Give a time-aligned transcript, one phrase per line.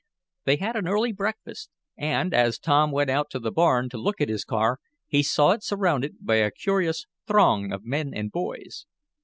[0.45, 4.19] They had an early breakfast, and, as Tom went out to the barn to look
[4.19, 8.87] at his car, he saw it surrounded by a curious throng of men and boys.